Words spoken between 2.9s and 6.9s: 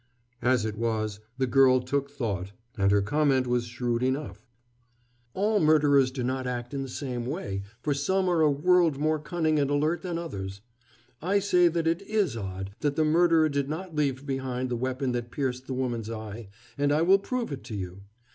comment was shrewd enough: "All murderers do not act in the